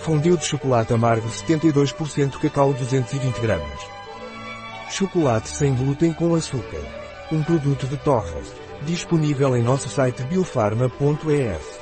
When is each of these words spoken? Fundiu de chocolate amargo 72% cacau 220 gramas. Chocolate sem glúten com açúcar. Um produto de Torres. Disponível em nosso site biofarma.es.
Fundiu 0.00 0.34
de 0.36 0.44
chocolate 0.44 0.94
amargo 0.94 1.28
72% 1.28 2.38
cacau 2.38 2.72
220 2.72 3.38
gramas. 3.40 3.80
Chocolate 4.90 5.48
sem 5.50 5.74
glúten 5.74 6.12
com 6.12 6.34
açúcar. 6.34 6.80
Um 7.30 7.42
produto 7.42 7.86
de 7.86 7.98
Torres. 7.98 8.52
Disponível 8.82 9.56
em 9.56 9.62
nosso 9.62 9.90
site 9.90 10.22
biofarma.es. 10.22 11.79